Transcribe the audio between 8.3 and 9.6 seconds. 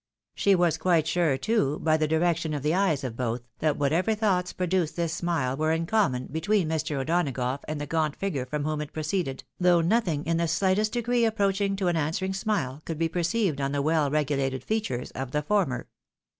from whom it proceeded,